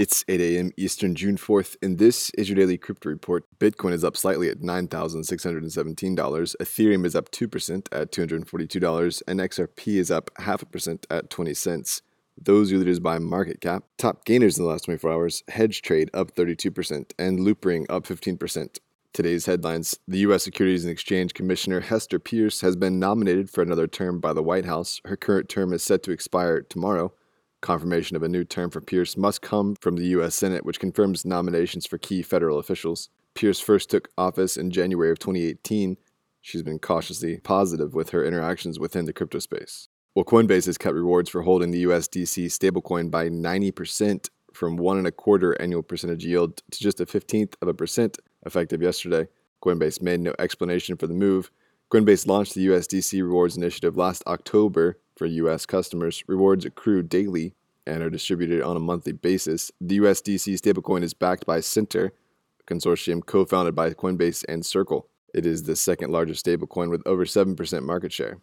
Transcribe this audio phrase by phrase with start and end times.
[0.00, 0.72] It's 8 a.m.
[0.78, 3.44] Eastern, June 4th, and this is your daily crypto report.
[3.58, 6.56] Bitcoin is up slightly at $9,617.
[6.56, 11.52] Ethereum is up 2% at $242, and XRP is up half a percent at 20
[11.52, 12.00] cents.
[12.42, 13.84] Those are leaders by market cap.
[13.98, 18.78] Top gainers in the last 24 hours Hedge Trade up 32%, and Loopring up 15%.
[19.12, 20.44] Today's headlines The U.S.
[20.44, 24.64] Securities and Exchange Commissioner Hester Peirce has been nominated for another term by the White
[24.64, 25.02] House.
[25.04, 27.12] Her current term is set to expire tomorrow.
[27.60, 30.34] Confirmation of a new term for Peirce must come from the U.S.
[30.34, 33.10] Senate, which confirms nominations for key federal officials.
[33.34, 35.96] Peirce first took office in January of 2018.
[36.40, 39.88] She's been cautiously positive with her interactions within the crypto space.
[40.14, 45.06] Well, Coinbase has cut rewards for holding the USDC stablecoin by 90% from one and
[45.06, 49.28] a quarter annual percentage yield to just a 15th of a percent effective yesterday.
[49.62, 51.50] Coinbase made no explanation for the move.
[51.90, 56.22] Coinbase launched the USDC rewards initiative last October for US customers.
[56.28, 57.54] Rewards accrue daily
[57.84, 59.72] and are distributed on a monthly basis.
[59.80, 62.12] The USDC stablecoin is backed by Centre,
[62.60, 65.08] a consortium co founded by Coinbase and Circle.
[65.34, 68.38] It is the second largest stablecoin with over 7% market share.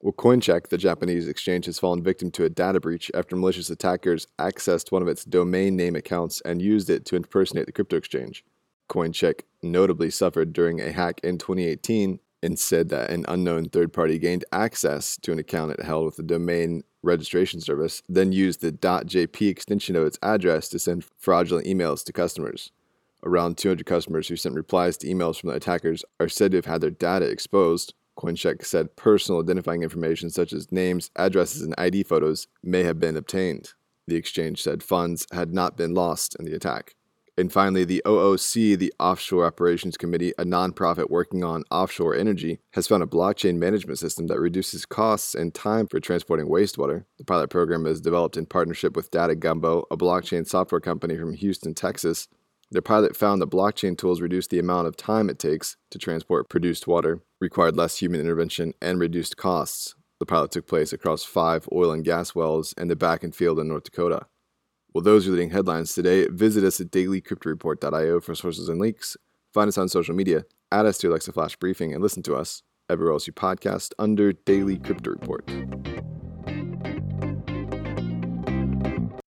[0.00, 4.28] Well, Coincheck, the Japanese exchange, has fallen victim to a data breach after malicious attackers
[4.38, 8.46] accessed one of its domain name accounts and used it to impersonate the crypto exchange.
[8.88, 14.18] Coincheck notably suffered during a hack in 2018 and said that an unknown third party
[14.18, 18.72] gained access to an account it held with the domain registration service, then used the
[18.72, 22.72] .jp extension of its address to send fraudulent emails to customers.
[23.24, 26.66] Around 200 customers who sent replies to emails from the attackers are said to have
[26.66, 27.94] had their data exposed.
[28.18, 33.16] Coincheck said personal identifying information such as names, addresses, and ID photos may have been
[33.16, 33.72] obtained.
[34.08, 36.94] The exchange said funds had not been lost in the attack.
[37.38, 42.86] And finally, the OOC, the Offshore Operations Committee, a nonprofit working on offshore energy, has
[42.86, 47.04] found a blockchain management system that reduces costs and time for transporting wastewater.
[47.16, 51.32] The pilot program is developed in partnership with Data Gumbo, a blockchain software company from
[51.32, 52.28] Houston, Texas.
[52.70, 56.50] Their pilot found that blockchain tools reduce the amount of time it takes to transport
[56.50, 59.94] produced water, required less human intervention, and reduced costs.
[60.20, 63.68] The pilot took place across five oil and gas wells in the Bakken field in
[63.68, 64.26] North Dakota.
[64.94, 66.26] Well, those are leading headlines today.
[66.28, 69.16] Visit us at dailycryptoreport.io for sources and links.
[69.54, 72.62] Find us on social media, add us to Alexa Flash Briefing, and listen to us
[72.88, 75.48] everywhere else you podcast under Daily Crypto Report.